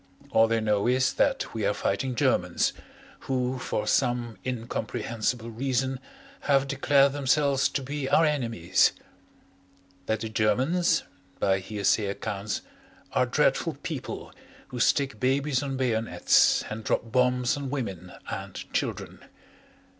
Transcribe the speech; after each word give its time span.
All 0.31 0.47
they 0.47 0.59
know 0.61 0.87
is 0.87 1.13
that 1.13 1.53
we 1.53 1.63
are 1.63 1.75
fighting 1.75 2.15
Germans, 2.15 2.73
who 3.29 3.59
for 3.59 3.85
some 3.85 4.39
incomprehensible 4.43 5.51
reason 5.51 5.99
have 6.39 6.67
declared 6.67 7.13
themselves 7.13 7.69
to 7.69 7.83
be 7.83 8.09
our 8.09 8.25
enemies; 8.25 8.93
that 10.07 10.21
the 10.21 10.29
Germans, 10.29 11.03
by 11.39 11.59
hearsay 11.59 12.05
accounts, 12.07 12.61
are 13.11 13.27
dreadful 13.27 13.77
people 13.83 14.33
who 14.69 14.79
stick 14.79 15.19
babies 15.19 15.61
on 15.61 15.77
bayonets 15.77 16.63
and 16.71 16.83
drop 16.83 17.11
bombs 17.11 17.55
on 17.55 17.69
women 17.69 18.11
and 18.31 18.55
children. 18.73 19.19